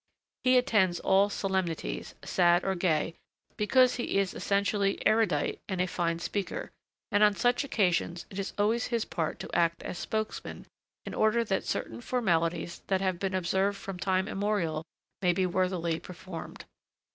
He 0.43 0.57
attends 0.57 0.99
all 0.99 1.29
solemnities, 1.29 2.15
sad 2.25 2.65
or 2.65 2.73
gay, 2.73 3.13
because 3.55 3.97
he 3.97 4.17
is 4.17 4.33
essentially 4.33 4.97
erudite 5.05 5.59
and 5.69 5.79
a 5.79 5.85
fine 5.85 6.17
speaker, 6.17 6.71
and 7.11 7.21
on 7.21 7.35
such 7.35 7.63
occasions 7.63 8.25
it 8.31 8.39
is 8.39 8.51
always 8.57 8.87
his 8.87 9.05
part 9.05 9.37
to 9.41 9.55
act 9.55 9.83
as 9.83 9.99
spokesman 9.99 10.65
in 11.05 11.13
order 11.13 11.43
that 11.43 11.65
certain 11.67 12.01
formalities 12.01 12.79
that 12.87 13.01
have 13.01 13.19
been 13.19 13.35
observed 13.35 13.77
from 13.77 13.99
time 13.99 14.27
immemorial 14.27 14.83
may 15.21 15.33
be 15.33 15.45
worthily 15.45 15.99
performed. 15.99 16.65